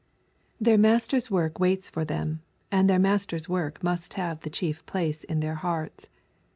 Their 0.59 0.79
Master's 0.79 1.29
work 1.29 1.59
waits 1.59 1.87
for 1.91 2.03
them, 2.03 2.41
and 2.71 2.89
their 2.89 2.97
Master's 2.97 3.47
work 3.47 3.83
must 3.83 4.15
have 4.15 4.39
the 4.41 4.49
chief 4.49 4.83
place 4.87 5.23
in 5.23 5.41
their 5.41 5.53
hearts. 5.61 6.07